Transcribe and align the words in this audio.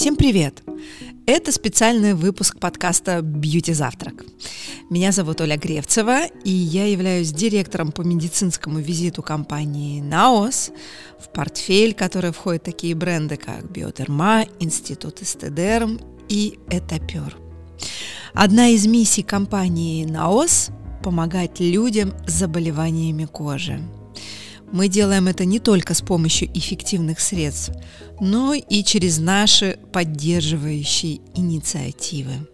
Всем 0.00 0.16
привет! 0.16 0.62
Это 1.26 1.52
специальный 1.52 2.14
выпуск 2.14 2.58
подкаста 2.58 3.20
«Бьюти 3.20 3.74
Завтрак». 3.74 4.24
Меня 4.88 5.12
зовут 5.12 5.42
Оля 5.42 5.58
Гревцева, 5.58 6.24
и 6.42 6.50
я 6.50 6.86
являюсь 6.86 7.32
директором 7.32 7.92
по 7.92 8.00
медицинскому 8.00 8.78
визиту 8.78 9.22
компании 9.22 10.00
«Наос», 10.00 10.70
в 11.18 11.30
портфель 11.30 11.92
который 11.92 12.32
входят 12.32 12.62
такие 12.62 12.94
бренды, 12.94 13.36
как 13.36 13.70
«Биодерма», 13.70 14.46
«Институт 14.58 15.20
Эстедерм» 15.20 16.00
и 16.30 16.58
«Этапер». 16.70 17.36
Одна 18.32 18.68
из 18.68 18.86
миссий 18.86 19.22
компании 19.22 20.06
«Наос»– 20.06 20.70
помогать 21.04 21.60
людям 21.60 22.14
с 22.26 22.32
заболеваниями 22.32 23.26
кожи– 23.26 23.82
мы 24.72 24.88
делаем 24.88 25.28
это 25.28 25.44
не 25.44 25.58
только 25.58 25.94
с 25.94 26.00
помощью 26.00 26.48
эффективных 26.56 27.20
средств, 27.20 27.72
но 28.20 28.54
и 28.54 28.84
через 28.84 29.18
наши 29.18 29.78
поддерживающие 29.92 31.20
инициативы. 31.34 32.46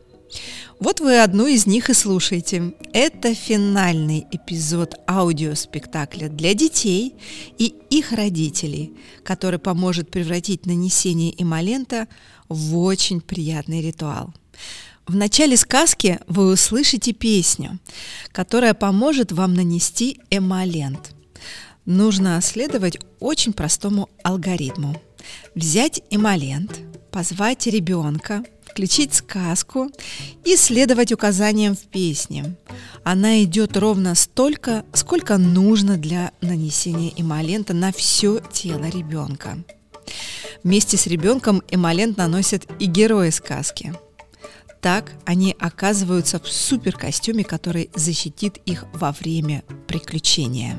Вот 0.79 1.01
вы 1.01 1.21
одну 1.23 1.47
из 1.47 1.67
них 1.67 1.89
и 1.89 1.95
слушаете. 1.95 2.75
Это 2.93 3.35
финальный 3.35 4.27
эпизод 4.31 4.95
аудиоспектакля 5.09 6.29
для 6.29 6.53
детей 6.53 7.15
и 7.59 7.75
их 7.89 8.13
родителей, 8.13 8.93
который 9.23 9.59
поможет 9.59 10.11
превратить 10.11 10.67
нанесение 10.67 11.41
эмолента 11.43 12.09
в 12.49 12.79
очень 12.79 13.21
приятный 13.21 13.81
ритуал. 13.81 14.35
В 15.07 15.15
начале 15.15 15.57
сказки 15.57 16.19
вы 16.27 16.53
услышите 16.53 17.13
песню, 17.13 17.79
которая 18.33 18.75
поможет 18.75 19.33
вам 19.33 19.55
нанести 19.55 20.21
эмолент– 20.31 21.13
нужно 21.87 22.41
следовать 22.43 22.99
очень 23.21 23.53
простому 23.53 24.11
алгоритму. 24.23 25.01
Взять 25.55 26.03
эмолент, 26.11 26.81
позвать 27.11 27.67
ребенка, 27.67 28.45
включить 28.69 29.15
сказку 29.15 29.91
и 30.45 30.57
следовать 30.57 31.13
указаниям 31.13 31.75
в 31.75 31.87
песне. 31.87 32.57
Она 33.05 33.43
идет 33.43 33.77
ровно 33.77 34.15
столько, 34.15 34.85
сколько 34.93 35.39
нужно 35.39 35.97
для 35.97 36.33
нанесения 36.43 37.13
эмолента 37.17 37.73
на 37.73 37.93
все 37.93 38.41
тело 38.53 38.85
ребенка. 38.85 39.57
Вместе 40.63 40.97
с 40.97 41.07
ребенком 41.07 41.63
эмолент 41.71 42.17
наносят 42.17 42.67
и 42.79 42.87
герои 42.87 43.31
сказки. 43.31 43.95
Так 44.83 45.13
они 45.25 45.57
оказываются 45.59 46.39
в 46.39 46.47
суперкостюме, 46.47 47.45
который 47.45 47.91
защитит 47.95 48.59
их 48.67 48.85
во 48.93 49.13
время 49.13 49.65
приключения. 49.89 50.77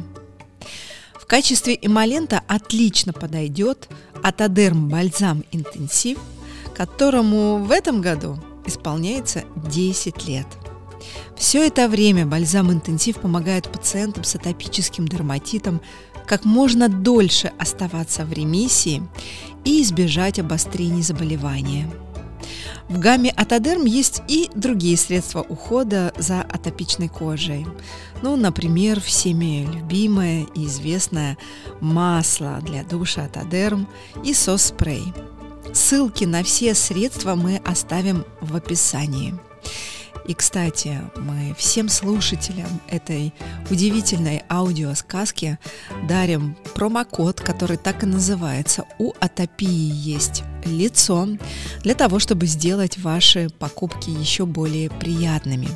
В 1.28 1.30
качестве 1.30 1.78
эмолента 1.82 2.42
отлично 2.48 3.12
подойдет 3.12 3.90
Атодерм 4.24 4.88
Бальзам 4.88 5.44
Интенсив, 5.52 6.20
которому 6.74 7.58
в 7.58 7.72
этом 7.72 8.00
году 8.00 8.40
исполняется 8.66 9.44
10 9.70 10.26
лет. 10.26 10.48
Все 11.36 11.68
это 11.68 11.90
время 11.90 12.26
бальзам 12.26 12.72
интенсив 12.72 13.18
помогает 13.18 13.70
пациентам 13.70 14.24
с 14.24 14.36
атопическим 14.36 15.06
дерматитом 15.06 15.82
как 16.26 16.46
можно 16.46 16.88
дольше 16.88 17.52
оставаться 17.60 18.24
в 18.24 18.32
ремиссии 18.32 19.04
и 19.66 19.82
избежать 19.82 20.40
обострений 20.40 21.02
заболевания– 21.02 21.92
в 22.90 23.00
гамме 23.00 23.32
Атодерм 23.32 23.86
есть 23.86 24.22
и 24.28 24.50
другие 24.56 24.98
средства 24.98 25.42
ухода 25.42 26.14
за 26.18 26.42
атопичной 26.42 27.10
кожей. 27.10 27.66
Ну, 28.22 28.36
например, 28.36 29.02
всеми 29.02 29.66
любимое 29.66 30.46
и 30.56 30.66
известное 30.66 31.38
масло 31.82 32.60
для 32.62 32.84
душа 32.84 33.26
Атодерм 33.26 33.88
и 34.24 34.34
сос-спрей. 34.34 35.14
Ссылки 35.74 36.24
на 36.24 36.44
все 36.44 36.74
средства 36.74 37.36
мы 37.36 37.62
оставим 37.66 38.26
в 38.42 38.56
описании. 38.56 39.36
И, 40.28 40.34
кстати, 40.34 41.02
мы 41.16 41.56
всем 41.58 41.88
слушателям 41.88 42.68
этой 42.90 43.34
удивительной 43.70 44.44
аудиосказки 44.50 45.58
дарим 46.08 46.58
промокод, 46.76 47.40
который 47.40 47.78
так 47.78 48.04
и 48.04 48.06
называется 48.06 48.84
«У 49.00 49.14
атопии 49.20 49.66
есть 49.68 50.44
лицо», 50.66 51.30
для 51.82 51.96
того, 51.96 52.20
чтобы 52.20 52.46
сделать 52.46 52.98
ваши 52.98 53.50
покупки 53.58 54.10
еще 54.10 54.46
более 54.46 54.90
приятными. 54.90 55.70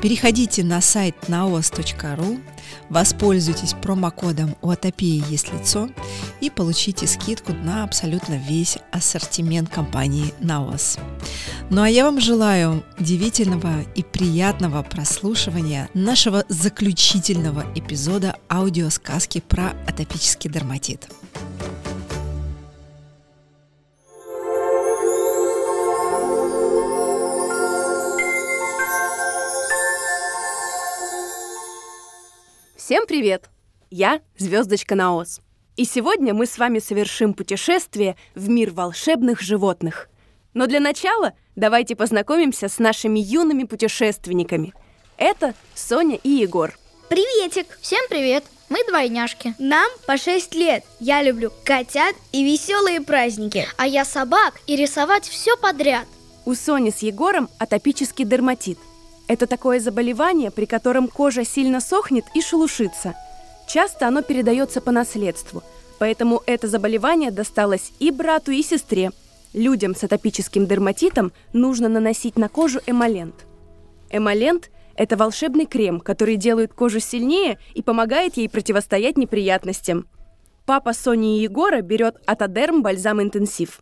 Переходите 0.00 0.64
на 0.64 0.80
сайт 0.80 1.14
naos.ru, 1.28 2.40
воспользуйтесь 2.88 3.74
промокодом 3.74 4.56
«У 4.62 4.70
атопии 4.70 5.22
есть 5.30 5.52
лицо» 5.52 5.88
и 6.40 6.50
получите 6.50 7.06
скидку 7.06 7.52
на 7.52 7.84
абсолютно 7.84 8.34
весь 8.34 8.78
ассортимент 8.92 9.68
компании 9.68 10.34
Naos. 10.40 10.98
Ну 11.70 11.82
а 11.82 11.88
я 11.88 12.04
вам 12.04 12.20
желаю 12.20 12.84
удивительного 12.98 13.82
и 13.94 14.02
приятного 14.02 14.82
прослушивания 14.82 15.88
нашего 15.94 16.44
заключительного 16.48 17.64
эпизода 17.74 18.36
аудиосказки 18.48 19.40
про 19.40 19.70
атопический 19.86 20.50
дерматит. 20.50 21.08
Всем 32.84 33.06
привет! 33.06 33.48
Я 33.88 34.20
Звездочка 34.36 34.94
Наос. 34.94 35.40
И 35.74 35.86
сегодня 35.86 36.34
мы 36.34 36.44
с 36.44 36.58
вами 36.58 36.80
совершим 36.80 37.32
путешествие 37.32 38.14
в 38.34 38.50
мир 38.50 38.72
волшебных 38.72 39.40
животных. 39.40 40.10
Но 40.52 40.66
для 40.66 40.80
начала 40.80 41.32
давайте 41.56 41.96
познакомимся 41.96 42.68
с 42.68 42.78
нашими 42.78 43.20
юными 43.20 43.64
путешественниками. 43.64 44.74
Это 45.16 45.54
Соня 45.74 46.16
и 46.22 46.28
Егор. 46.28 46.74
Приветик! 47.08 47.78
Всем 47.80 48.04
привет! 48.10 48.44
Мы 48.68 48.84
двойняшки. 48.86 49.54
Нам 49.58 49.90
по 50.06 50.18
6 50.18 50.54
лет. 50.54 50.84
Я 51.00 51.22
люблю 51.22 51.50
котят 51.64 52.14
и 52.32 52.44
веселые 52.44 53.00
праздники. 53.00 53.66
А 53.78 53.86
я 53.86 54.04
собак 54.04 54.60
и 54.66 54.76
рисовать 54.76 55.26
все 55.26 55.56
подряд. 55.56 56.06
У 56.44 56.54
Сони 56.54 56.90
с 56.90 56.98
Егором 56.98 57.48
атопический 57.58 58.26
дерматит– 58.26 58.78
это 59.26 59.46
такое 59.46 59.80
заболевание, 59.80 60.50
при 60.50 60.66
котором 60.66 61.08
кожа 61.08 61.44
сильно 61.44 61.80
сохнет 61.80 62.24
и 62.34 62.42
шелушится. 62.42 63.14
Часто 63.66 64.06
оно 64.06 64.22
передается 64.22 64.80
по 64.80 64.92
наследству, 64.92 65.62
поэтому 65.98 66.42
это 66.46 66.68
заболевание 66.68 67.30
досталось 67.30 67.92
и 67.98 68.10
брату, 68.10 68.50
и 68.50 68.62
сестре. 68.62 69.10
Людям 69.54 69.94
с 69.94 70.04
атопическим 70.04 70.66
дерматитом 70.66 71.32
нужно 71.52 71.88
наносить 71.88 72.36
на 72.36 72.48
кожу 72.48 72.80
эмолент. 72.86 73.46
Эмолент– 74.10 74.70
это 74.96 75.16
волшебный 75.16 75.66
крем, 75.66 76.00
который 76.00 76.36
делает 76.36 76.74
кожу 76.74 77.00
сильнее 77.00 77.58
и 77.72 77.82
помогает 77.82 78.36
ей 78.36 78.48
противостоять 78.48 79.16
неприятностям. 79.16 80.06
Папа 80.66 80.92
Сони 80.92 81.38
и 81.38 81.42
Егора 81.42 81.80
берет 81.80 82.16
Атодерм 82.26 82.82
Бальзам 82.82 83.22
Интенсив. 83.22 83.80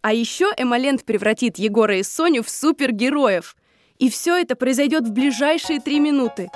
А 0.00 0.12
еще 0.12 0.52
эмолент 0.56 1.04
превратит 1.04 1.58
Егора 1.58 1.98
и 1.98 2.02
Соню 2.02 2.42
в 2.42 2.48
супергероев– 2.48 3.54
и 4.02 4.10
все 4.10 4.36
это 4.36 4.56
произойдет 4.56 5.06
в 5.06 5.12
ближайшие 5.12 5.78
три 5.78 6.00
минуты. 6.00 6.50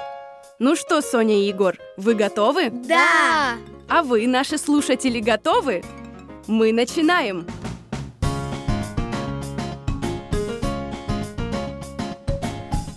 Ну 0.58 0.74
что, 0.74 1.00
Соня 1.00 1.36
и 1.36 1.46
Егор, 1.46 1.76
вы 1.96 2.16
готовы? 2.16 2.70
Да! 2.70 3.54
А 3.88 4.02
вы, 4.02 4.26
наши 4.26 4.58
слушатели, 4.58 5.20
готовы? 5.20 5.84
Мы 6.48 6.72
начинаем! 6.72 7.46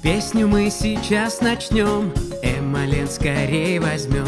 Песню 0.02 0.48
мы 0.48 0.72
сейчас 0.72 1.42
начнем, 1.42 2.12
Эммален 2.42 3.08
скорее 3.08 3.80
возьмем 3.80 4.26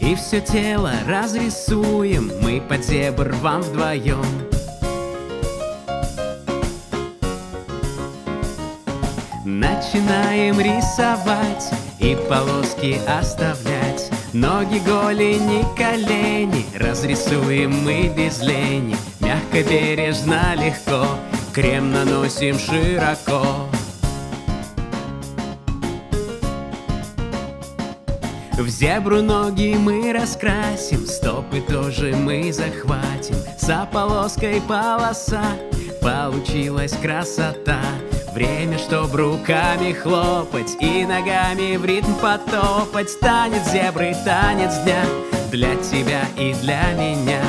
И 0.00 0.14
все 0.14 0.40
тело 0.40 0.92
разрисуем, 1.08 2.30
мы 2.40 2.60
под 2.60 2.84
зебр 2.84 3.34
вам 3.40 3.62
вдвоем 3.62 4.45
Начинаем 9.58 10.60
рисовать 10.60 11.72
и 11.98 12.14
полоски 12.28 13.00
оставлять 13.08 14.10
Ноги, 14.34 14.80
голени, 14.80 15.64
колени 15.74 16.66
Разрисуем 16.78 17.70
мы 17.82 18.12
без 18.14 18.42
лени 18.42 18.96
Мягко, 19.18 19.66
бережно, 19.66 20.54
легко 20.56 21.06
Крем 21.54 21.90
наносим 21.90 22.58
широко 22.58 23.66
В 28.58 28.68
зебру 28.68 29.22
ноги 29.22 29.74
мы 29.74 30.12
раскрасим, 30.12 31.06
стопы 31.06 31.60
тоже 31.60 32.14
мы 32.16 32.52
захватим. 32.52 33.36
За 33.58 33.86
полоской 33.92 34.62
полоса 34.62 35.44
получилась 36.00 36.92
красота. 36.92 37.80
Время, 38.36 38.76
чтоб 38.76 39.14
руками 39.14 39.94
хлопать 39.94 40.76
и 40.78 41.06
ногами 41.06 41.78
в 41.78 41.86
ритм 41.86 42.12
потопать. 42.20 43.18
Танец 43.18 43.70
зебры, 43.72 44.14
танец 44.26 44.76
дня 44.84 45.02
для 45.50 45.74
тебя 45.76 46.20
и 46.36 46.52
для 46.52 46.82
меня. 46.98 47.40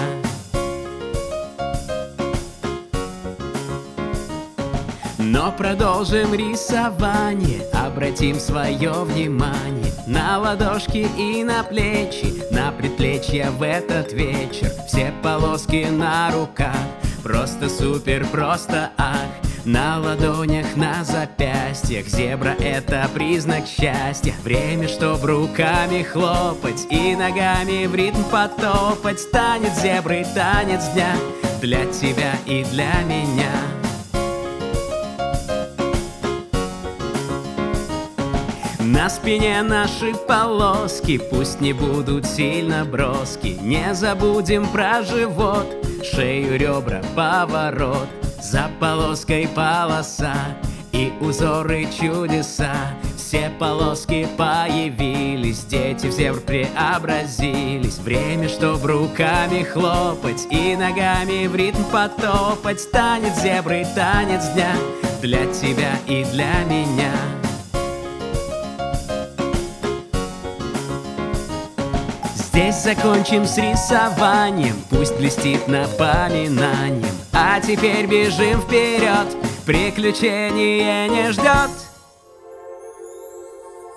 Но 5.18 5.52
продолжим 5.52 6.34
рисование, 6.34 7.64
обратим 7.74 8.40
свое 8.40 8.94
внимание 9.04 9.92
На 10.08 10.40
ладошки 10.40 11.06
и 11.18 11.44
на 11.44 11.64
плечи, 11.64 12.46
на 12.50 12.72
предплечья 12.72 13.52
в 13.52 13.62
этот 13.62 14.14
вечер. 14.14 14.72
Все 14.88 15.14
полоски 15.22 15.90
на 15.92 16.32
руках, 16.32 16.78
просто 17.24 17.68
супер, 17.68 18.26
просто 18.28 18.92
ах 18.98 19.47
на 19.68 20.00
ладонях, 20.00 20.78
на 20.78 21.04
запястьях 21.04 22.08
Зебра— 22.08 22.56
это 22.60 23.08
признак 23.14 23.66
счастья. 23.68 24.34
Время, 24.44 24.88
чтоб 24.88 25.24
руками 25.24 26.04
хлопать 26.04 26.88
И 26.90 27.16
ногами 27.16 27.86
в 27.86 27.94
ритм 27.94 28.24
потопать. 28.32 29.30
Танец 29.32 29.82
зебры, 29.82 30.26
танец 30.34 30.88
дня 30.94 31.14
Для 31.62 31.86
тебя 31.88 32.34
и 32.46 32.64
для 32.64 32.94
меня. 33.04 33.52
На 38.80 39.10
спине 39.10 39.62
наши 39.64 40.14
полоски 40.14 41.18
Пусть 41.18 41.60
не 41.60 41.74
будут 41.74 42.26
сильно 42.26 42.86
броски. 42.86 43.58
Не 43.62 43.94
забудем 43.94 44.66
про 44.68 45.04
живот 45.04 45.68
Шею, 46.04 46.58
ребра, 46.58 47.02
поворот 47.16 48.08
за 48.42 48.70
полоской 48.80 49.48
полоса 49.48 50.36
и 50.92 51.12
узоры 51.20 51.88
чудеса. 52.00 52.74
Все 53.16 53.52
полоски 53.60 54.28
появились, 54.38 55.66
дети 55.66 56.08
в 56.08 56.12
зебр 56.12 56.40
преобразились. 56.40 57.98
Время, 57.98 58.48
чтоб 58.48 58.84
руками 58.86 59.64
хлопать 59.64 60.48
и 60.50 60.76
ногами 60.76 61.48
в 61.48 61.56
ритм 61.56 61.84
потопать. 61.92 62.90
Танец 62.92 63.42
зебры, 63.42 63.86
танец 63.96 64.48
дня 64.54 64.74
для 65.22 65.46
тебя 65.48 65.92
и 66.08 66.24
для 66.26 66.64
меня. 66.70 67.12
Здесь 72.36 72.82
закончим 72.84 73.46
с 73.46 73.58
рисованием, 73.58 74.76
пусть 74.90 75.16
блестит 75.18 75.68
напоминанием. 75.68 77.17
А 77.50 77.62
теперь 77.62 78.08
бежим 78.08 78.60
вперед, 78.60 79.26
приключение 79.66 81.08
не 81.08 81.32
ждет. 81.32 81.72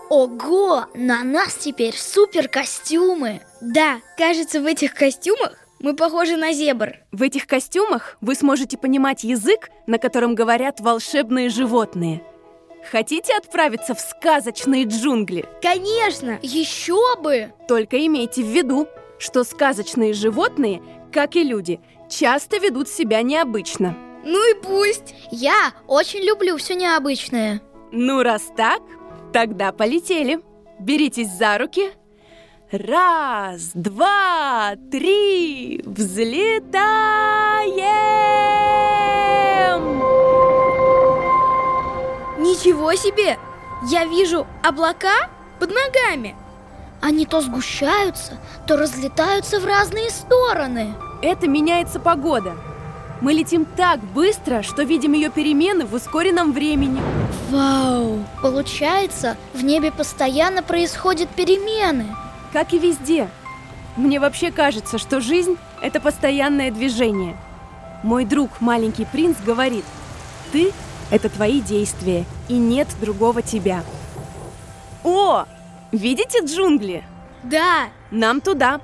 Ого, 0.09 0.85
на 0.95 1.25
нас 1.25 1.57
теперь 1.57 1.97
супер 1.97 2.47
костюмы. 2.47 3.41
Да, 3.61 3.99
кажется, 4.17 4.61
в 4.61 4.67
этих 4.67 4.95
костюмах 4.95 5.67
мы 5.81 5.97
похожи 5.97 6.37
на 6.37 6.53
зебр. 6.53 6.99
В 7.11 7.23
этих 7.23 7.49
костюмах 7.49 8.19
вы 8.21 8.37
сможете 8.37 8.79
понимать 8.79 9.25
язык, 9.25 9.71
на 9.89 9.99
котором 9.99 10.37
говорят 10.37 10.79
волшебные 10.79 11.49
животные. 11.49 12.23
Хотите 12.89 13.37
отправиться 13.37 13.97
в 13.97 14.01
сказочные 14.01 14.85
джунгли? 14.85 15.45
Конечно! 15.61 16.39
Еще 16.41 17.17
бы! 17.21 17.53
Только 17.67 18.07
имейте 18.07 18.45
в 18.45 18.47
виду, 18.47 18.87
что 19.19 19.43
сказочные 19.43 20.13
животные, 20.13 20.81
как 21.13 21.35
и 21.35 21.43
люди, 21.43 21.81
часто 22.11 22.59
ведут 22.59 22.89
себя 22.89 23.23
необычно. 23.23 23.97
Ну 24.25 24.51
и 24.51 24.55
пусть! 24.55 25.15
Я 25.31 25.73
очень 25.87 26.21
люблю 26.21 26.57
все 26.59 26.75
необычное. 26.75 27.63
Ну, 27.93 28.23
раз 28.23 28.43
так, 28.57 28.83
тогда 29.33 29.73
полетели. 29.73 30.41
Беритесь 30.79 31.31
за 31.31 31.59
руки. 31.59 31.93
Раз, 32.71 33.73
два, 33.75 34.75
три, 34.93 35.83
взлетаем! 35.85 36.81
Ничего 42.39 42.95
себе! 42.95 43.39
Я 43.91 44.05
вижу 44.05 44.47
облака 44.63 45.31
под 45.59 45.71
ногами. 45.71 46.37
Они 47.01 47.25
то 47.25 47.41
сгущаются, 47.41 48.39
то 48.67 48.77
разлетаются 48.77 49.59
в 49.59 49.65
разные 49.65 50.11
стороны. 50.11 50.95
Это 51.23 51.49
меняется 51.49 51.99
погода. 51.99 52.55
Мы 53.21 53.33
летим 53.33 53.65
так 53.65 54.01
быстро, 54.01 54.63
что 54.63 54.83
видим 54.83 55.13
ее 55.13 55.31
перемены 55.31 55.85
в 55.87 55.95
ускоренном 55.95 56.53
времени. 56.53 57.01
Вау! 57.51 58.25
Получается, 58.43 59.37
в 59.53 59.63
небе 59.63 59.93
постоянно 59.93 60.63
происходят 60.63 61.29
перемены. 61.31 62.07
Как 62.53 62.73
и 62.73 62.79
везде. 62.79 63.29
Мне 63.97 64.21
вообще 64.21 64.51
кажется, 64.51 64.99
что 64.99 65.21
жизнь– 65.21 65.57
это 65.83 66.01
постоянное 66.01 66.71
движение. 66.71 67.37
Мой 68.03 68.25
друг, 68.25 68.61
маленький 68.61 69.05
принц, 69.05 69.37
говорит, 69.45 69.85
ты 70.53 70.73
это 71.11 71.29
твои 71.29 71.61
действия, 71.61 72.25
и 72.49 72.55
нет 72.55 72.89
другого 73.01 73.43
тебя. 73.43 73.83
О, 75.03 75.45
видите 75.93 76.41
джунгли? 76.45 77.05
Да. 77.43 77.91
Нам 78.11 78.41
туда. 78.41 78.81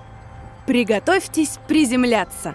Приготовьтесь 0.66 1.58
приземляться. 1.68 2.54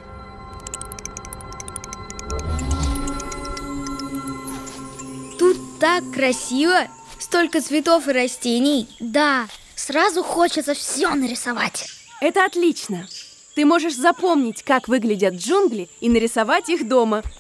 Тут 5.40 5.58
так 5.80 6.04
красиво, 6.14 6.88
столько 7.20 7.62
цветов 7.62 8.08
и 8.08 8.12
растений. 8.12 8.88
Да, 9.00 9.48
сразу 9.76 10.24
хочется 10.24 10.74
все 10.74 11.14
нарисовать. 11.16 11.90
Это 12.20 12.46
отлично. 12.46 13.08
Ты 13.56 13.66
можешь 13.66 13.96
запомнить, 13.96 14.64
как 14.64 14.88
выглядят 14.88 15.36
джунгли 15.36 15.90
и 16.00 16.10
нарисовать 16.10 16.70
их 16.70 16.88
дома– 16.88 17.24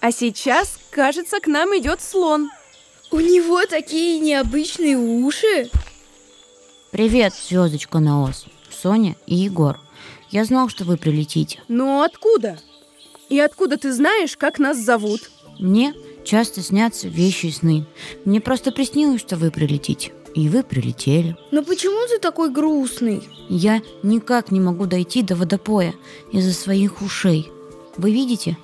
а 0.00 0.12
сейчас, 0.12 0.78
кажется, 0.90 1.40
к 1.40 1.46
нам 1.46 1.76
идет 1.78 2.00
слон. 2.00 2.50
У 3.10 3.20
него 3.20 3.66
такие 3.66 4.18
необычные 4.18 4.96
уши. 4.96 5.70
Привет, 6.90 7.34
звездочка 7.34 7.98
Наос, 8.00 8.46
Соня 8.70 9.16
и 9.26 9.34
Егор. 9.34 9.78
Я 10.30 10.44
знал, 10.44 10.68
что 10.68 10.84
вы 10.84 10.96
прилетите. 10.96 11.60
Но 11.68 12.02
откуда? 12.02 12.58
И 13.28 13.38
откуда 13.38 13.76
ты 13.76 13.92
знаешь, 13.92 14.36
как 14.36 14.58
нас 14.58 14.78
зовут? 14.78 15.30
Мне 15.58 15.94
часто 16.24 16.62
снятся 16.62 17.08
вещи 17.08 17.46
и 17.46 17.52
сны. 17.52 17.86
Мне 18.24 18.40
просто 18.40 18.72
приснилось, 18.72 19.20
что 19.20 19.36
вы 19.36 19.50
прилетите. 19.50 20.12
И 20.34 20.48
вы 20.48 20.62
прилетели. 20.62 21.36
Но 21.50 21.62
почему 21.62 22.06
ты 22.08 22.18
такой 22.18 22.50
грустный? 22.50 23.22
Я 23.48 23.82
никак 24.02 24.50
не 24.50 24.60
могу 24.60 24.86
дойти 24.86 25.22
до 25.22 25.34
водопоя 25.36 25.94
из-за 26.32 26.52
своих 26.52 27.02
ушей. 27.02 27.50
Вы 27.96 28.12
видите, 28.12 28.56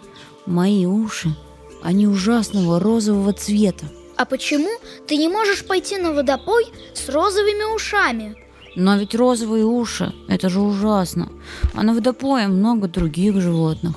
Мои 0.47 0.87
уши, 0.87 1.35
они 1.83 2.06
ужасного 2.06 2.78
розового 2.78 3.33
цвета. 3.33 3.87
А 4.16 4.25
почему 4.25 4.70
ты 5.06 5.16
не 5.16 5.28
можешь 5.28 5.64
пойти 5.64 5.99
на 5.99 6.12
водопой 6.12 6.66
с 6.94 7.08
розовыми 7.08 7.75
ушами? 7.75 8.37
Но 8.75 8.96
ведь 8.96 9.14
розовые 9.14 9.64
уши, 9.64 10.12
это 10.28 10.49
же 10.49 10.61
ужасно. 10.61 11.30
А 11.75 11.82
на 11.82 11.94
водопое 11.94 12.49
много 12.49 12.88
других 12.88 13.40
животных. 13.40 13.96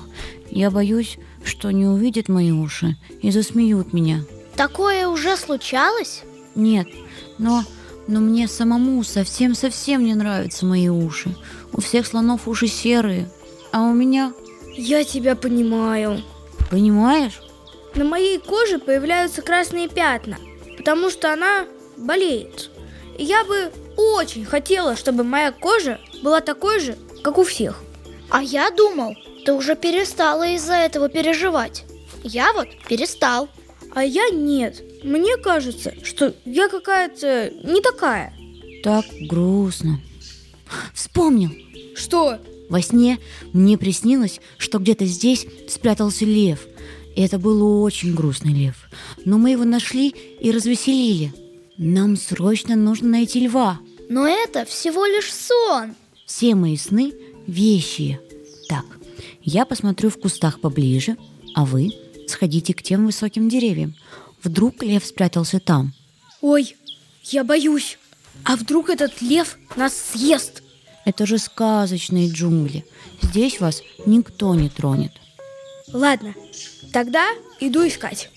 Я 0.50 0.70
боюсь, 0.70 1.18
что 1.44 1.70
не 1.70 1.86
увидят 1.86 2.28
мои 2.28 2.50
уши 2.50 2.96
и 3.22 3.30
засмеют 3.30 3.92
меня. 3.92 4.24
Такое 4.56 5.08
уже 5.08 5.36
случалось? 5.36 6.22
Нет, 6.54 6.86
но, 7.38 7.64
но 8.08 8.20
мне 8.20 8.48
самому 8.48 9.02
совсем-совсем 9.04 10.04
не 10.04 10.14
нравятся 10.14 10.66
мои 10.66 10.88
уши. 10.88 11.34
У 11.72 11.80
всех 11.80 12.06
слонов 12.06 12.48
уши 12.48 12.66
серые, 12.66 13.30
а 13.72 13.82
у 13.82 13.92
меня... 13.92 14.32
Я 14.76 15.04
тебя 15.04 15.36
понимаю. 15.36 16.22
Понимаешь? 16.70 17.40
На 17.94 18.04
моей 18.04 18.38
коже 18.38 18.78
появляются 18.78 19.42
красные 19.42 19.88
пятна, 19.88 20.38
потому 20.76 21.10
что 21.10 21.32
она 21.32 21.66
болеет. 21.96 22.70
И 23.18 23.24
я 23.24 23.44
бы 23.44 23.72
очень 23.96 24.44
хотела, 24.44 24.96
чтобы 24.96 25.24
моя 25.24 25.52
кожа 25.52 26.00
была 26.22 26.40
такой 26.40 26.80
же, 26.80 26.96
как 27.22 27.38
у 27.38 27.44
всех. 27.44 27.82
А 28.30 28.42
я 28.42 28.70
думал, 28.70 29.14
ты 29.44 29.52
уже 29.52 29.74
перестала 29.74 30.46
из-за 30.54 30.74
этого 30.74 31.08
переживать. 31.08 31.84
Я 32.22 32.52
вот 32.52 32.68
перестал. 32.88 33.48
А 33.92 34.04
я 34.04 34.28
нет. 34.30 34.82
Мне 35.02 35.36
кажется, 35.36 35.92
что 36.04 36.34
я 36.44 36.68
какая-то 36.68 37.52
не 37.64 37.80
такая. 37.80 38.32
Так 38.84 39.04
грустно. 39.22 40.00
Вспомнил. 40.94 41.50
Что? 41.96 42.38
Во 42.68 42.80
сне 42.80 43.18
мне 43.52 43.76
приснилось, 43.76 44.40
что 44.58 44.78
где-то 44.78 45.04
здесь 45.06 45.44
спрятался 45.68 46.24
лев. 46.24 46.60
И 47.20 47.22
это 47.22 47.38
был 47.38 47.82
очень 47.82 48.14
грустный 48.14 48.54
лев. 48.54 48.88
Но 49.26 49.36
мы 49.36 49.50
его 49.50 49.64
нашли 49.64 50.08
и 50.08 50.50
развеселили. 50.50 51.34
Нам 51.76 52.16
срочно 52.16 52.76
нужно 52.76 53.08
найти 53.08 53.40
льва. 53.40 53.78
Но 54.08 54.26
это 54.26 54.64
всего 54.64 55.04
лишь 55.04 55.30
сон. 55.30 55.96
Все 56.24 56.54
мои 56.54 56.78
сны 56.78 57.12
вещи. 57.46 58.18
Так, 58.70 58.86
я 59.42 59.66
посмотрю 59.66 60.08
в 60.08 60.18
кустах 60.18 60.62
поближе, 60.62 61.18
а 61.54 61.66
вы 61.66 61.90
сходите 62.26 62.72
к 62.72 62.82
тем 62.82 63.04
высоким 63.04 63.50
деревьям. 63.50 63.94
Вдруг 64.42 64.82
лев 64.82 65.04
спрятался 65.04 65.60
там. 65.60 65.92
Ой, 66.40 66.74
я 67.24 67.44
боюсь. 67.44 67.98
А 68.44 68.56
вдруг 68.56 68.88
этот 68.88 69.20
лев 69.20 69.58
нас 69.76 69.94
съест? 69.94 70.62
Это 71.04 71.26
же 71.26 71.36
сказочные 71.36 72.30
джунгли. 72.30 72.86
Здесь 73.20 73.60
вас 73.60 73.82
никто 74.06 74.54
не 74.54 74.70
тронет. 74.70 75.12
Ладно, 75.92 76.34
тогда 76.92 77.28
иду 77.60 77.86
искать. 77.86 78.30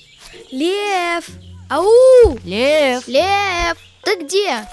Лев! 0.51 1.27
Ау! 1.69 2.38
Лев! 2.43 3.07
Лев, 3.07 3.77
ты 4.03 4.24
где? 4.24 4.65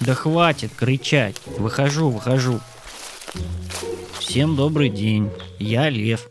Да 0.00 0.14
хватит 0.14 0.74
кричать. 0.74 1.36
Выхожу, 1.58 2.10
выхожу. 2.10 2.60
Всем 4.18 4.56
добрый 4.56 4.88
день. 4.88 5.30
Я 5.58 5.88
Лев. 5.88 6.28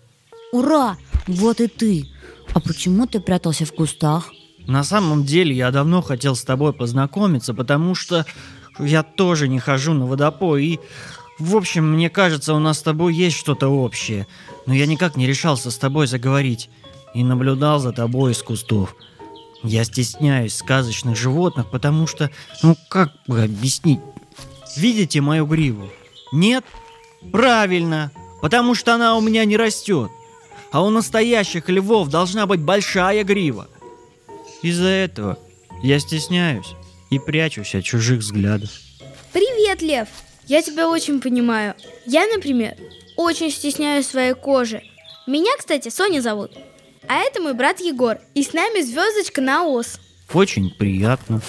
Ура! 0.52 0.98
Вот 1.28 1.60
и 1.62 1.68
ты. 1.68 2.06
А 2.54 2.60
почему 2.60 3.08
ты 3.08 3.20
прятался 3.20 3.66
в 3.66 3.74
кустах? 3.74 4.32
На 4.68 4.84
самом 4.84 5.24
деле 5.24 5.56
я 5.56 5.72
давно 5.72 6.02
хотел 6.02 6.36
с 6.36 6.44
тобой 6.44 6.74
познакомиться, 6.74 7.54
потому 7.54 7.96
что 7.96 8.26
я 8.80 9.04
тоже 9.04 9.48
не 9.48 9.60
хожу 9.60 9.94
на 9.94 10.06
водопой 10.06 10.66
и... 10.66 10.80
В 11.38 11.58
общем, 11.58 11.92
мне 11.92 12.10
кажется, 12.10 12.54
у 12.54 12.60
нас 12.60 12.80
с 12.80 12.84
тобой 12.84 13.14
есть 13.14 13.36
что-то 13.36 13.68
общее, 13.68 14.26
но 14.66 14.74
я 14.74 14.86
никак 14.86 15.18
не 15.18 15.28
решался 15.28 15.70
с 15.70 15.78
тобой 15.78 16.08
заговорить 16.08 16.70
и 17.14 17.24
наблюдал 17.24 17.80
за 17.80 17.92
тобой 17.92 18.32
из 18.32 18.42
кустов. 18.42 18.96
Я 19.62 19.84
стесняюсь 19.84 20.56
сказочных 20.56 21.18
животных, 21.18 21.70
потому 21.70 22.08
что, 22.08 22.32
ну 22.64 22.78
как 22.90 23.12
бы 23.28 23.44
объяснить? 23.44 24.00
Видите 24.78 25.20
мою 25.20 25.46
гриву? 25.46 25.90
Нет? 26.32 26.64
Правильно, 27.34 28.12
потому 28.42 28.74
что 28.74 28.96
она 28.96 29.18
у 29.18 29.22
меня 29.22 29.44
не 29.44 29.58
растет. 29.58 30.10
А 30.72 30.84
у 30.84 30.90
настоящих 30.90 31.68
львов 31.68 32.10
должна 32.10 32.46
быть 32.46 32.62
большая 32.62 33.24
грива. 33.24 33.68
Из-за 34.62 34.88
этого 34.88 35.38
я 35.84 36.00
стесняюсь 36.00 36.76
и 37.10 37.20
прячусь 37.20 37.76
от 37.76 37.84
чужих 37.84 38.20
взглядов. 38.20 38.70
Привет, 39.34 39.82
Лев! 39.82 40.08
Я 40.48 40.62
тебя 40.62 40.90
очень 40.90 41.22
понимаю. 41.22 41.74
Я, 42.06 42.28
например, 42.28 42.76
очень 43.18 43.50
стесняюсь 43.50 44.08
своей 44.08 44.34
кожи. 44.34 44.84
Меня, 45.26 45.52
кстати, 45.58 45.90
Соня 45.90 46.22
зовут. 46.22 46.52
А 47.08 47.20
это 47.20 47.42
мой 47.42 47.54
брат 47.54 47.80
Егор. 47.80 48.20
И 48.36 48.44
с 48.44 48.54
нами 48.54 48.82
звездочка 48.82 49.42
Наос. 49.42 50.00
Очень 50.34 50.70
приятно. 50.70 51.42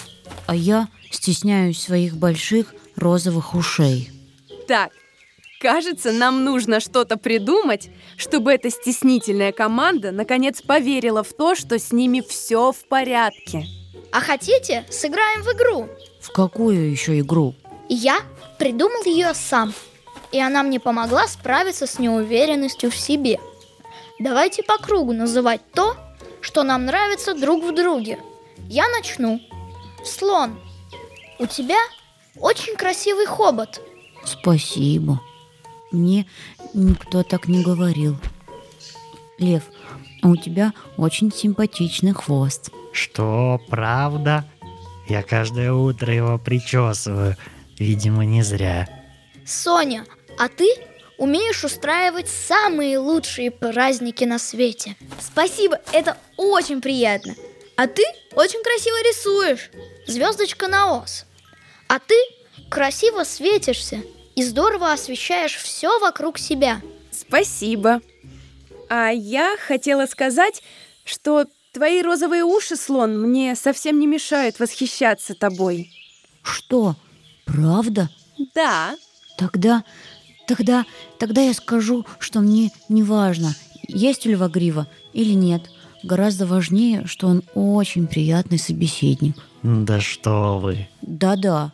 А 0.46 0.54
я 0.54 0.88
стесняюсь 1.10 1.80
своих 1.80 2.16
больших 2.16 2.74
розовых 2.96 3.54
ушей. 3.54 4.10
Так, 4.66 4.92
кажется, 5.60 6.12
нам 6.12 6.44
нужно 6.44 6.80
что-то 6.80 7.16
придумать, 7.18 7.90
чтобы 8.16 8.52
эта 8.52 8.70
стеснительная 8.70 9.52
команда 9.52 10.10
наконец 10.10 10.62
поверила 10.62 11.22
в 11.22 11.32
то, 11.34 11.54
что 11.54 11.78
с 11.78 11.92
ними 11.92 12.22
все 12.26 12.72
в 12.72 12.88
порядке. 12.88 13.66
А 14.12 14.20
хотите, 14.20 14.86
сыграем 14.90 15.42
в 15.42 15.48
игру? 15.48 15.88
В 16.20 16.32
какую 16.32 16.90
еще 16.90 17.18
игру? 17.20 17.54
Я 17.88 18.20
придумал 18.58 19.04
ее 19.04 19.34
сам, 19.34 19.72
и 20.32 20.40
она 20.40 20.62
мне 20.62 20.80
помогла 20.80 21.26
справиться 21.28 21.86
с 21.86 21.98
неуверенностью 21.98 22.90
в 22.90 22.96
себе. 22.96 23.38
Давайте 24.18 24.62
по 24.62 24.78
кругу 24.78 25.12
называть 25.12 25.60
то, 25.72 25.96
что 26.40 26.62
нам 26.62 26.86
нравится 26.86 27.34
друг 27.34 27.64
в 27.64 27.74
друге. 27.74 28.18
Я 28.68 28.88
начну. 28.88 29.40
Слон, 30.04 30.58
у 31.38 31.46
тебя 31.46 31.78
очень 32.38 32.76
красивый 32.76 33.26
хобот. 33.26 33.80
Спасибо. 34.24 35.20
Мне 35.92 36.26
никто 36.74 37.22
так 37.22 37.46
не 37.48 37.62
говорил. 37.62 38.16
Лев, 39.38 39.64
а 40.22 40.28
у 40.28 40.36
тебя 40.36 40.72
очень 40.96 41.32
симпатичный 41.32 42.12
хвост. 42.12 42.70
Что, 42.92 43.60
правда? 43.68 44.44
Я 45.08 45.22
каждое 45.22 45.72
утро 45.72 46.12
его 46.12 46.38
причесываю. 46.38 47.36
Видимо, 47.78 48.24
не 48.24 48.42
зря. 48.42 48.88
Соня, 49.44 50.06
а 50.38 50.48
ты 50.48 50.68
умеешь 51.18 51.64
устраивать 51.64 52.28
самые 52.28 52.98
лучшие 52.98 53.50
праздники 53.50 54.24
на 54.24 54.38
свете. 54.38 54.96
Спасибо, 55.20 55.80
это 55.92 56.16
очень 56.36 56.80
приятно. 56.80 57.34
А 57.76 57.86
ты 57.86 58.02
очень 58.34 58.62
красиво 58.62 58.96
рисуешь. 59.02 59.70
Звездочка 60.06 60.68
на 60.68 60.98
ос. 60.98 61.26
А 61.88 61.98
ты 61.98 62.16
красиво 62.70 63.24
светишься 63.24 64.02
и 64.34 64.42
здорово 64.42 64.92
освещаешь 64.92 65.56
все 65.56 65.98
вокруг 65.98 66.38
себя. 66.38 66.80
Спасибо. 67.10 68.00
А 68.88 69.10
я 69.10 69.56
хотела 69.58 70.06
сказать, 70.06 70.62
что 71.04 71.46
твои 71.72 72.02
розовые 72.02 72.44
уши, 72.44 72.76
слон, 72.76 73.20
мне 73.20 73.54
совсем 73.54 73.98
не 73.98 74.06
мешают 74.06 74.58
восхищаться 74.58 75.34
тобой. 75.34 75.90
Что? 76.42 76.96
Правда? 77.46 78.10
Да. 78.54 78.96
Тогда, 79.38 79.84
тогда, 80.46 80.84
тогда 81.18 81.40
я 81.40 81.54
скажу, 81.54 82.04
что 82.18 82.40
мне 82.40 82.70
не 82.90 83.02
важно, 83.02 83.54
есть 83.88 84.26
у 84.26 84.30
льва 84.30 84.48
грива 84.48 84.86
или 85.14 85.32
нет. 85.32 85.70
Гораздо 86.02 86.46
важнее, 86.46 87.06
что 87.06 87.28
он 87.28 87.42
очень 87.54 88.06
приятный 88.06 88.58
собеседник. 88.58 89.36
Да 89.62 90.00
что 90.00 90.58
вы. 90.58 90.88
Да-да. 91.02 91.72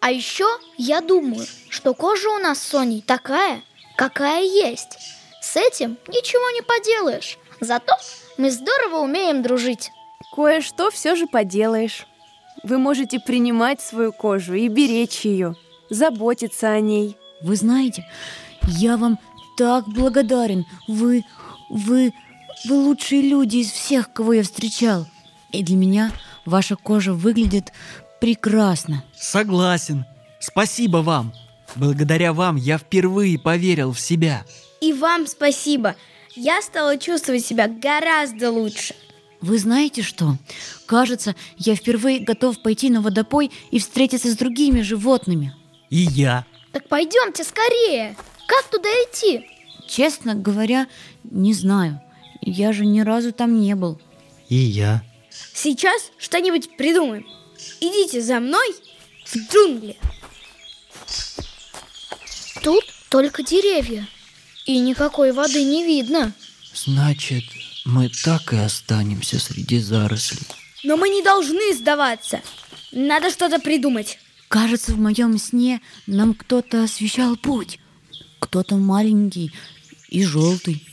А 0.00 0.10
еще 0.10 0.46
я 0.76 1.00
думаю, 1.00 1.46
что 1.68 1.94
кожа 1.94 2.28
у 2.30 2.38
нас 2.38 2.58
с 2.58 2.68
Соней 2.68 3.02
такая, 3.02 3.62
какая 3.96 4.42
есть. 4.42 4.98
С 5.42 5.56
этим 5.56 5.98
ничего 6.08 6.50
не 6.50 6.62
поделаешь. 6.62 7.38
Зато 7.60 7.94
мы 8.38 8.50
здорово 8.50 9.00
умеем 9.00 9.42
дружить. 9.42 9.90
Кое-что 10.34 10.90
все 10.90 11.16
же 11.16 11.26
поделаешь. 11.26 12.06
Вы 12.62 12.78
можете 12.78 13.18
принимать 13.20 13.80
свою 13.80 14.12
кожу 14.12 14.54
и 14.54 14.68
беречь 14.68 15.24
ее, 15.24 15.54
заботиться 15.88 16.70
о 16.70 16.80
ней. 16.80 17.16
Вы 17.42 17.56
знаете, 17.56 18.06
я 18.66 18.96
вам 18.96 19.18
так 19.56 19.86
благодарен. 19.88 20.66
Вы, 20.86 21.24
вы, 21.68 22.12
вы 22.64 22.74
лучшие 22.74 23.22
люди 23.22 23.58
из 23.58 23.70
всех, 23.70 24.12
кого 24.12 24.34
я 24.34 24.42
встречал. 24.42 25.06
И 25.52 25.62
для 25.62 25.76
меня 25.76 26.12
ваша 26.44 26.76
кожа 26.76 27.12
выглядит 27.12 27.72
прекрасно. 28.20 29.04
Согласен. 29.16 30.04
Спасибо 30.38 30.98
вам. 30.98 31.32
Благодаря 31.76 32.32
вам 32.32 32.56
я 32.56 32.78
впервые 32.78 33.38
поверил 33.38 33.92
в 33.92 34.00
себя. 34.00 34.44
И 34.80 34.92
вам 34.92 35.26
спасибо. 35.26 35.96
Я 36.34 36.62
стала 36.62 36.96
чувствовать 36.96 37.44
себя 37.44 37.68
гораздо 37.68 38.50
лучше. 38.50 38.94
Вы 39.40 39.58
знаете 39.58 40.02
что? 40.02 40.36
Кажется, 40.86 41.34
я 41.56 41.74
впервые 41.74 42.20
готов 42.20 42.60
пойти 42.62 42.90
на 42.90 43.00
водопой 43.00 43.50
и 43.70 43.78
встретиться 43.78 44.30
с 44.30 44.36
другими 44.36 44.82
животными. 44.82 45.54
И 45.88 45.98
я. 45.98 46.44
Так 46.72 46.88
пойдемте 46.88 47.42
скорее. 47.44 48.16
Как 48.46 48.68
туда 48.70 48.88
идти? 48.88 49.46
Честно 49.88 50.34
говоря, 50.34 50.88
не 51.24 51.54
знаю. 51.54 52.00
Я 52.42 52.72
же 52.72 52.84
ни 52.84 53.00
разу 53.00 53.32
там 53.32 53.60
не 53.60 53.74
был. 53.74 54.00
И 54.48 54.56
я. 54.56 55.02
Сейчас 55.54 56.10
что-нибудь 56.18 56.76
придумаем. 56.76 57.26
Идите 57.80 58.20
за 58.20 58.40
мной 58.40 58.74
в 59.24 59.36
джунгли. 59.36 59.96
Тут 62.62 62.84
только 63.08 63.42
деревья. 63.42 64.06
И 64.66 64.78
никакой 64.78 65.32
воды 65.32 65.64
не 65.64 65.84
видно. 65.84 66.32
Значит, 66.74 67.44
мы 67.84 68.10
так 68.24 68.52
и 68.52 68.56
останемся 68.56 69.38
среди 69.38 69.78
зарослей. 69.80 70.46
Но 70.82 70.96
мы 70.96 71.08
не 71.08 71.22
должны 71.22 71.74
сдаваться. 71.74 72.40
Надо 72.92 73.30
что-то 73.30 73.58
придумать. 73.58 74.18
Кажется, 74.48 74.92
в 74.92 74.98
моем 74.98 75.38
сне 75.38 75.80
нам 76.06 76.34
кто-то 76.34 76.84
освещал 76.84 77.36
путь. 77.36 77.78
Кто-то 78.40 78.76
маленький 78.76 79.52
и 80.08 80.24
желтый. 80.24 80.86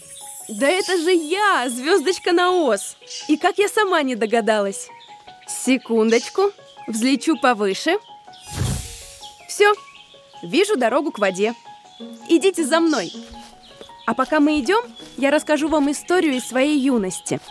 Да 0.49 0.67
это 0.67 0.97
же 0.97 1.11
я, 1.11 1.69
звездочка 1.69 2.31
на 2.31 2.51
ос. 2.51 2.95
И 3.27 3.37
как 3.37 3.57
я 3.57 3.67
сама 3.67 4.01
не 4.03 4.15
догадалась. 4.15 4.87
Секундочку, 5.47 6.51
взлечу 6.87 7.37
повыше. 7.37 7.97
Все, 9.47 9.73
вижу 10.43 10.77
дорогу 10.77 11.11
к 11.11 11.19
воде. 11.19 11.53
Идите 12.29 12.65
за 12.65 12.79
мной. 12.79 13.11
А 14.07 14.13
пока 14.13 14.39
мы 14.39 14.57
идем, 14.61 14.79
я 15.17 15.31
расскажу 15.31 15.67
вам 15.67 15.91
историю 15.91 16.35
из 16.35 16.45
своей 16.45 16.79
юности. 16.79 17.41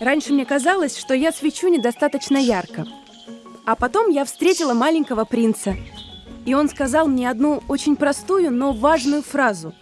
Раньше 0.00 0.32
мне 0.32 0.46
казалось, 0.46 0.96
что 0.96 1.12
я 1.12 1.32
свечу 1.32 1.68
недостаточно 1.68 2.38
ярко. 2.38 2.86
А 3.66 3.76
потом 3.76 4.08
я 4.08 4.24
встретила 4.24 4.72
маленького 4.72 5.26
принца. 5.26 5.76
И 6.46 6.54
он 6.54 6.70
сказал 6.70 7.08
мне 7.08 7.28
одну 7.28 7.62
очень 7.68 7.96
простую, 7.96 8.52
но 8.52 8.72
важную 8.72 9.22
фразу. 9.22 9.74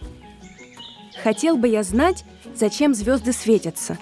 Хотел 1.23 1.55
бы 1.55 1.69
я 1.69 1.81
знать, 1.81 2.25
зачем 2.53 2.93
звезды 2.93 3.31
светятся. 3.31 3.97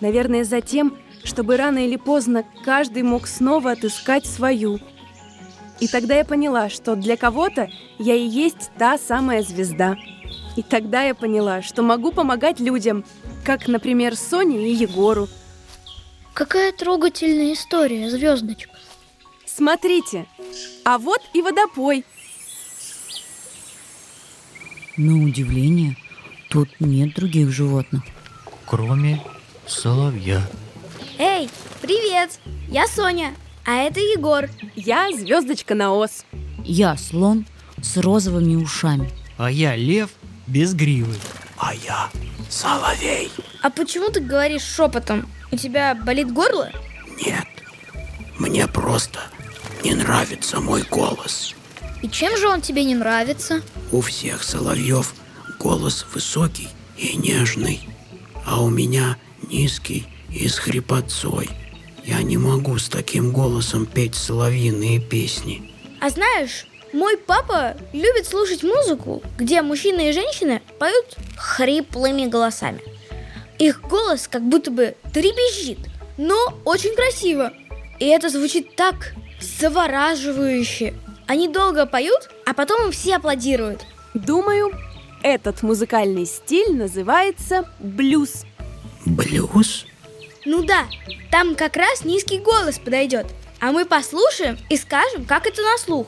Наверное, 0.00 0.44
за 0.44 0.60
тем, 0.60 0.96
чтобы 1.24 1.56
рано 1.56 1.84
или 1.84 1.96
поздно 1.96 2.44
каждый 2.64 3.02
мог 3.02 3.26
снова 3.26 3.72
отыскать 3.72 4.24
свою. 4.24 4.78
И 5.80 5.88
тогда 5.88 6.14
я 6.14 6.24
поняла, 6.24 6.68
что 6.68 6.94
для 6.94 7.16
кого-то 7.16 7.68
я 7.98 8.14
и 8.14 8.24
есть 8.24 8.70
та 8.78 8.98
самая 8.98 9.42
звезда. 9.42 9.96
И 10.58 10.62
тогда 10.64 11.04
я 11.04 11.14
поняла, 11.14 11.62
что 11.62 11.82
могу 11.82 12.10
помогать 12.10 12.58
людям, 12.58 13.04
как, 13.44 13.68
например, 13.68 14.16
Соне 14.16 14.68
и 14.68 14.74
Егору. 14.74 15.28
Какая 16.34 16.72
трогательная 16.72 17.52
история, 17.52 18.10
звездочка. 18.10 18.72
Смотрите, 19.46 20.26
а 20.84 20.98
вот 20.98 21.20
и 21.32 21.42
водопой. 21.42 22.04
На 24.96 25.22
удивление, 25.22 25.96
тут 26.50 26.68
нет 26.80 27.14
других 27.14 27.50
животных. 27.50 28.02
Кроме 28.66 29.22
соловья. 29.64 30.42
Эй, 31.20 31.48
привет! 31.80 32.40
Я 32.66 32.88
Соня, 32.88 33.32
а 33.64 33.74
это 33.76 34.00
Егор. 34.00 34.48
Я 34.74 35.08
звездочка 35.16 35.76
на 35.76 35.94
ос. 35.94 36.24
Я 36.64 36.96
слон 36.96 37.46
с 37.80 37.96
розовыми 37.96 38.56
ушами. 38.56 39.08
А 39.36 39.52
я 39.52 39.76
лев 39.76 40.10
без 40.48 40.74
гривы. 40.74 41.14
А 41.56 41.74
я 41.74 42.10
соловей. 42.48 43.30
А 43.62 43.70
почему 43.70 44.10
ты 44.10 44.20
говоришь 44.20 44.62
шепотом? 44.62 45.28
У 45.50 45.56
тебя 45.56 45.94
болит 45.94 46.32
горло? 46.32 46.70
Нет, 47.24 47.46
мне 48.38 48.66
просто 48.66 49.20
не 49.84 49.94
нравится 49.94 50.60
мой 50.60 50.82
голос. 50.82 51.54
И 52.02 52.08
чем 52.08 52.36
же 52.36 52.48
он 52.48 52.60
тебе 52.60 52.84
не 52.84 52.94
нравится? 52.94 53.62
У 53.90 54.00
всех 54.00 54.42
соловьев 54.42 55.14
голос 55.58 56.06
высокий 56.12 56.68
и 56.96 57.16
нежный, 57.16 57.80
а 58.46 58.62
у 58.62 58.70
меня 58.70 59.16
низкий 59.50 60.06
и 60.30 60.48
с 60.48 60.58
хрипотцой. 60.58 61.48
Я 62.04 62.22
не 62.22 62.38
могу 62.38 62.78
с 62.78 62.88
таким 62.88 63.32
голосом 63.32 63.84
петь 63.84 64.14
соловьиные 64.14 65.00
песни. 65.00 65.72
А 66.00 66.10
знаешь, 66.10 66.66
мой 66.92 67.16
папа 67.18 67.76
любит 67.92 68.26
слушать 68.26 68.62
музыку, 68.62 69.22
где 69.36 69.62
мужчины 69.62 70.08
и 70.08 70.12
женщины 70.12 70.62
поют 70.78 71.16
хриплыми 71.36 72.26
голосами. 72.26 72.80
Их 73.58 73.82
голос 73.82 74.28
как 74.28 74.42
будто 74.42 74.70
бы 74.70 74.94
трепещет, 75.12 75.78
но 76.16 76.36
очень 76.64 76.94
красиво. 76.94 77.52
И 77.98 78.06
это 78.06 78.28
звучит 78.28 78.76
так 78.76 79.14
завораживающе. 79.40 80.94
Они 81.26 81.48
долго 81.48 81.84
поют, 81.84 82.30
а 82.46 82.54
потом 82.54 82.86
им 82.86 82.92
все 82.92 83.16
аплодируют. 83.16 83.84
Думаю, 84.14 84.72
этот 85.22 85.62
музыкальный 85.62 86.24
стиль 86.24 86.74
называется 86.74 87.68
блюз. 87.80 88.44
Блюз? 89.04 89.84
Ну 90.44 90.62
да, 90.62 90.86
там 91.30 91.54
как 91.54 91.76
раз 91.76 92.04
низкий 92.04 92.38
голос 92.38 92.78
подойдет. 92.78 93.26
А 93.60 93.72
мы 93.72 93.84
послушаем 93.84 94.56
и 94.70 94.76
скажем, 94.76 95.24
как 95.24 95.46
это 95.46 95.62
на 95.62 95.76
слух. 95.78 96.06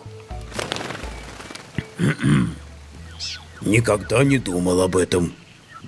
Никогда 3.60 4.24
не 4.24 4.38
думал 4.38 4.80
об 4.80 4.96
этом. 4.96 5.34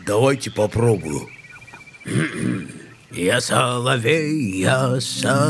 Давайте 0.06 0.50
попробую. 0.50 1.28
Я 3.14 3.42
соловей, 3.42 4.60
я 4.60 4.98
соловей, 4.98 5.44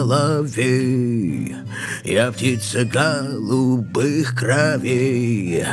Я 2.03 2.33
птица 2.33 2.85
голубых 2.85 4.35
кровей. 4.35 5.65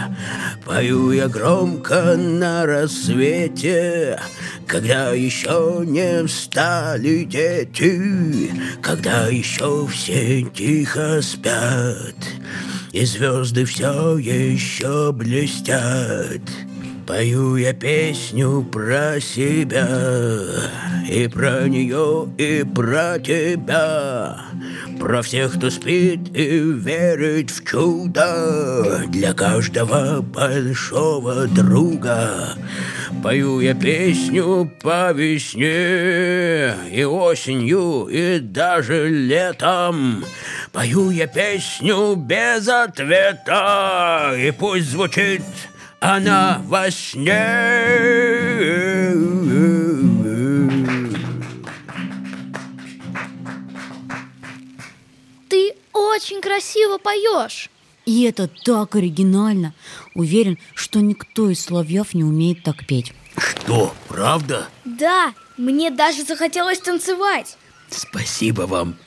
Пою 0.63 1.11
я 1.11 1.27
громко 1.27 2.15
на 2.15 2.67
рассвете, 2.67 4.19
Когда 4.67 5.13
еще 5.13 5.81
не 5.83 6.27
встали 6.27 7.23
дети, 7.23 8.51
Когда 8.83 9.25
еще 9.25 9.87
все 9.87 10.43
тихо 10.43 11.23
спят, 11.23 12.13
И 12.91 13.05
звезды 13.05 13.65
все 13.65 14.17
еще 14.17 15.11
блестят. 15.11 16.41
Пою 17.05 17.55
я 17.55 17.73
песню 17.73 18.63
про 18.71 19.19
себя 19.19 19.87
И 21.09 21.27
про 21.27 21.67
нее, 21.67 22.27
и 22.37 22.63
про 22.63 23.17
тебя 23.17 24.37
Про 24.99 25.21
всех, 25.21 25.55
кто 25.55 25.69
спит 25.69 26.35
и 26.35 26.59
верит 26.59 27.49
в 27.49 27.65
чудо 27.65 29.05
Для 29.07 29.33
каждого 29.33 30.21
большого 30.21 31.47
друга 31.47 32.55
Пою 33.23 33.59
я 33.61 33.73
песню 33.73 34.71
по 34.81 35.11
весне 35.11 36.75
И 36.91 37.03
осенью, 37.03 38.07
и 38.11 38.39
даже 38.39 39.09
летом 39.09 40.25
Пою 40.71 41.09
я 41.11 41.27
песню 41.27 42.15
без 42.15 42.67
ответа 42.67 44.35
И 44.37 44.51
пусть 44.51 44.91
звучит 44.91 45.41
она 45.99 46.61
во 46.65 46.89
сне. 46.91 48.38
Очень 56.09 56.41
красиво 56.41 56.97
поешь. 56.97 57.69
И 58.05 58.23
это 58.23 58.47
так 58.47 58.95
оригинально. 58.95 59.73
Уверен, 60.15 60.57
что 60.73 60.99
никто 60.99 61.49
из 61.49 61.63
соловьев 61.63 62.13
не 62.13 62.23
умеет 62.23 62.63
так 62.63 62.85
петь. 62.85 63.13
Что, 63.37 63.93
правда? 64.07 64.67
Да, 64.83 65.33
мне 65.57 65.91
даже 65.91 66.23
захотелось 66.23 66.79
танцевать. 66.79 67.57
Спасибо 67.89 68.63
вам. 68.63 68.97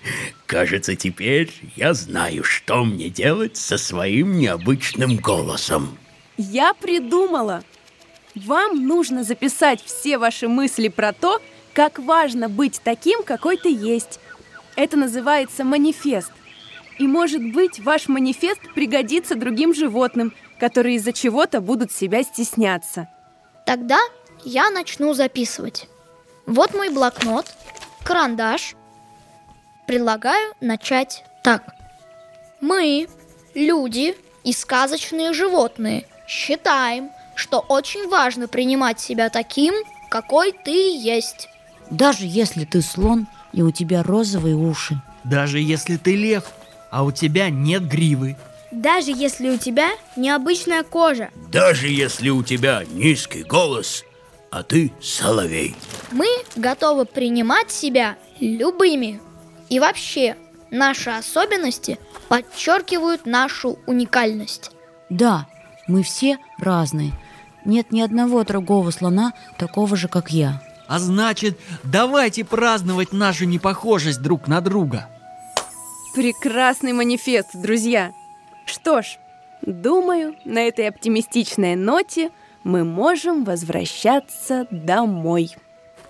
Кажется, 0.47 0.97
теперь 0.97 1.53
я 1.77 1.95
знаю, 1.95 2.45
что 2.45 2.85
мне 2.85 3.09
делать 3.09 3.57
со 3.57 3.79
своим 3.79 4.39
необычным 4.39 5.17
голосом. 5.17 5.99
Я 6.37 6.75
придумала. 6.75 7.63
Вам 8.35 8.87
нужно 8.87 9.25
записать 9.25 9.83
все 9.85 10.19
ваши 10.19 10.49
мысли 10.49 10.89
про 10.89 11.13
то, 11.13 11.41
как 11.75 11.99
важно 11.99 12.49
быть 12.49 12.81
таким, 12.83 13.23
какой 13.23 13.57
ты 13.57 13.73
есть. 13.73 14.21
Это 14.75 14.97
называется 14.97 15.65
манифест. 15.65 16.33
И 17.03 17.07
может 17.09 17.43
быть, 17.43 17.81
ваш 17.81 18.07
манифест 18.07 18.61
пригодится 18.77 19.35
другим 19.35 19.75
животным, 19.75 20.33
которые 20.61 20.95
из-за 20.95 21.13
чего-то 21.13 21.61
будут 21.61 21.91
себя 21.91 22.23
стесняться. 22.23 23.09
Тогда 23.67 23.99
я 24.45 24.71
начну 24.71 25.13
записывать. 25.13 25.89
Вот 26.47 26.75
мой 26.75 26.91
блокнот, 26.91 27.47
карандаш. 28.05 28.77
Предлагаю 29.89 30.55
начать 30.61 31.25
так. 31.43 31.75
Мы, 32.61 33.09
люди 33.53 34.15
и 34.45 34.53
сказочные 34.53 35.33
животные, 35.33 36.07
считаем, 36.29 37.11
что 37.35 37.59
очень 37.59 38.09
важно 38.09 38.47
принимать 38.47 39.01
себя 39.01 39.29
таким, 39.29 39.75
какой 40.09 40.53
ты 40.53 40.97
есть. 40.97 41.49
Даже 41.91 42.27
если 42.27 42.65
ты 42.65 42.81
слон 42.81 43.27
и 43.53 43.61
у 43.63 43.73
тебя 43.73 44.05
розовые 44.05 44.55
уши. 44.55 45.03
Даже 45.25 45.59
если 45.59 45.97
ты 45.97 46.15
лев, 46.15 46.45
а 46.93 47.05
у 47.05 47.11
тебя 47.11 47.49
нет 47.51 47.89
гривы. 47.89 48.37
Даже 48.71 49.11
если 49.11 49.49
у 49.49 49.57
тебя 49.57 49.91
необычная 50.15 50.83
кожа. 50.83 51.31
Даже 51.51 51.89
если 51.89 52.29
у 52.29 52.43
тебя 52.43 52.85
низкий 52.93 53.43
голос, 53.43 54.05
а 54.51 54.63
ты 54.63 54.93
соловей. 55.01 55.75
Мы 56.11 56.27
готовы 56.55 57.07
принимать 57.07 57.71
себя 57.71 58.17
любыми. 58.41 59.21
И 59.71 59.81
вообще, 59.81 60.37
наши 60.71 61.09
особенности 61.09 61.99
подчеркивают 62.29 63.25
нашу 63.25 63.79
уникальность. 63.87 64.71
Да, 65.09 65.49
мы 65.89 66.03
все 66.03 66.37
разные. 66.59 67.13
Нет 67.65 67.91
ни 67.91 68.03
одного 68.03 68.45
другого 68.45 68.91
слона 68.91 69.33
такого 69.57 69.97
же, 69.97 70.09
как 70.09 70.31
я. 70.31 70.63
А 70.89 70.99
значит, 70.99 71.59
давайте 71.85 72.45
праздновать 72.45 73.13
нашу 73.13 73.47
непохожесть 73.47 74.21
друг 74.21 74.47
на 74.47 74.61
друга. 74.61 75.09
Прекрасный 76.15 76.93
манифест, 76.93 77.51
друзья. 77.55 78.13
Что 78.67 79.01
ж, 79.01 79.19
думаю, 79.63 80.37
на 80.45 80.59
этой 80.59 80.89
оптимистичной 80.89 81.75
ноте 81.75 82.31
мы 82.65 82.85
можем 82.85 83.45
возвращаться 83.45 84.67
домой. 84.71 85.57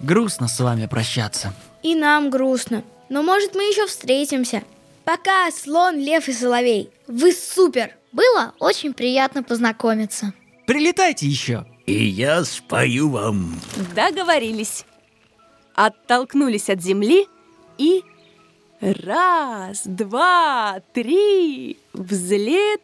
Грустно 0.00 0.48
с 0.48 0.58
вами 0.58 0.86
прощаться. 0.86 1.54
И 1.84 1.94
нам 1.94 2.30
грустно. 2.30 2.82
Но 3.08 3.22
может 3.22 3.54
мы 3.54 3.62
еще 3.62 3.86
встретимся. 3.86 4.64
Пока, 5.04 5.48
слон, 5.52 5.96
лев 5.96 6.28
и 6.28 6.32
соловей. 6.32 6.90
Вы 7.06 7.32
супер! 7.32 7.92
Было 8.10 8.54
очень 8.58 8.94
приятно 8.94 9.42
познакомиться. 9.42 10.32
Прилетайте 10.66 11.26
еще. 11.26 11.64
И 11.86 12.04
я 12.04 12.44
спою 12.44 13.10
вам. 13.10 13.60
Договорились. 13.94 14.84
Оттолкнулись 15.74 16.68
от 16.68 16.82
земли 16.82 17.26
и... 17.78 18.02
Раз, 18.82 19.82
два, 19.84 20.80
три, 20.92 21.78
взлетаем! 21.92 22.74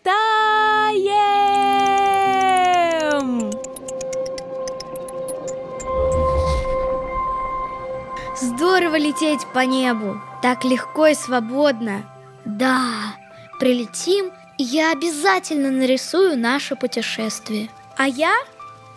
Здорово 8.41 8.95
лететь 8.97 9.45
по 9.53 9.65
небу. 9.67 10.21
Так 10.41 10.65
легко 10.65 11.09
и 11.09 11.15
свободно. 11.15 12.09
Да, 12.45 13.17
прилетим, 13.59 14.31
и 14.57 14.63
я 14.63 14.93
обязательно 14.93 15.73
нарисую 15.73 16.39
наше 16.39 16.77
путешествие. 16.77 17.71
А 17.97 18.07
я? 18.07 18.37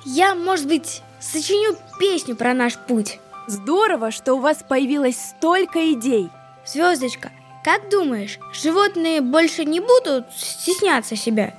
Я, 0.05 0.35
может 0.35 0.67
быть, 0.67 1.01
сочиню 1.19 1.75
песню 1.99 2.35
про 2.35 2.53
наш 2.53 2.77
путь. 2.77 3.19
Здорово, 3.47 4.11
что 4.11 4.35
у 4.35 4.39
вас 4.39 4.63
появилось 4.69 5.17
столько 5.17 5.91
идей. 5.93 6.29
Звездочка, 6.65 7.31
как 7.63 7.89
думаешь, 7.89 8.39
животные 8.53 9.21
больше 9.21 9.65
не 9.65 9.79
будут 9.79 10.31
стесняться 10.33 11.15
себя? 11.15 11.53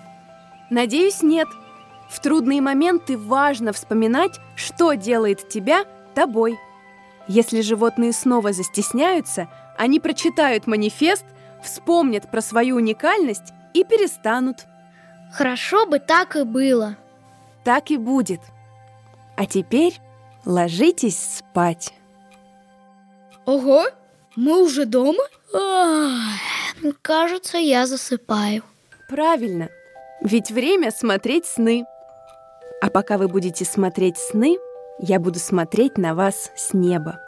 Надеюсь, 0.71 1.23
нет. 1.23 1.49
В 2.09 2.21
трудные 2.21 2.61
моменты 2.61 3.17
важно 3.17 3.73
вспоминать, 3.73 4.38
что 4.57 4.95
делает 4.95 5.49
тебя 5.49 5.85
тобой. 6.15 6.59
Если 7.29 7.61
животные 7.61 8.12
снова 8.12 8.53
застесняются, 8.53 9.49
они 9.79 10.01
прочитают 10.01 10.67
манифест, 10.67 11.25
вспомнят 11.62 12.31
про 12.31 12.41
свою 12.41 12.77
уникальность 12.77 13.53
и 13.75 13.85
перестанут. 13.85 14.67
Хорошо 15.33 15.87
бы 15.87 15.99
так 15.99 16.37
и 16.37 16.43
было. 16.43 16.97
Так 17.65 17.91
и 17.91 17.97
будет. 17.97 18.41
А 19.37 19.47
теперь 19.47 19.99
ложитесь 20.45 21.19
спать. 21.19 21.95
Ого, 23.47 23.87
мы 24.37 24.62
уже 24.62 24.87
дома? 24.87 25.25
Ах, 25.53 26.40
кажется, 27.03 27.59
я 27.59 27.87
засыпаю. 27.87 28.62
Правильно, 29.09 29.68
ведь 30.23 30.51
время 30.51 30.90
смотреть 30.90 31.47
сны. 31.47 31.85
А 32.81 32.88
пока 32.90 33.18
вы 33.18 33.29
будете 33.29 33.64
смотреть 33.64 34.16
сны, 34.16 34.59
я 34.99 35.21
буду 35.21 35.38
смотреть 35.38 35.99
на 35.99 36.14
вас 36.14 36.51
с 36.57 36.73
неба. 36.73 37.21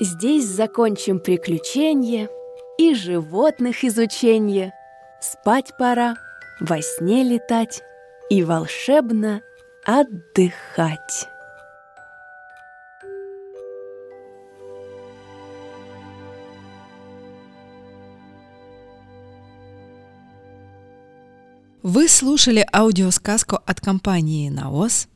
Здесь 0.00 0.46
закончим 0.46 1.20
приключения 1.20 2.28
и 2.78 2.94
животных 2.94 3.84
изучение. 3.84 4.72
Спать 5.20 5.74
пора, 5.78 6.16
во 6.60 6.82
сне 6.82 7.22
летать 7.22 7.82
и 8.28 8.42
волшебно 8.42 9.42
отдыхать. 9.84 11.28
Вы 21.82 22.08
слушали 22.08 22.64
аудиосказку 22.72 23.58
от 23.66 23.80
компании 23.80 24.48
«Наос». 24.48 25.08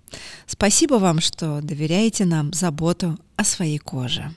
Спасибо 0.46 0.94
вам, 0.94 1.20
что 1.20 1.60
доверяете 1.62 2.24
нам 2.24 2.52
заботу 2.52 3.16
о 3.36 3.44
своей 3.44 3.78
коже. 3.78 4.34